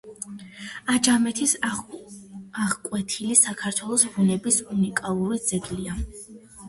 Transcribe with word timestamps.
აჯამეთის 0.93 1.51
აღკვეთილი 1.75 3.37
საქართველოს 3.43 4.07
ბუნების 4.17 4.59
უნიკალური 4.77 5.43
ძეგლია. 5.51 6.01